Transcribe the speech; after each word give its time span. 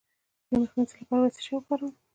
د 0.47 0.49
مخ 0.59 0.71
د 0.73 0.77
مینځلو 0.77 0.99
لپاره 1.01 1.19
باید 1.21 1.33
څه 1.35 1.41
شی 1.45 1.51
وکاروم؟ 1.53 1.93